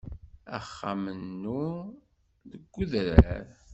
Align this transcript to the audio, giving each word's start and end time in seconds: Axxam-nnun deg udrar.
Axxam-nnun 0.57 1.87
deg 2.49 2.63
udrar. 2.81 3.47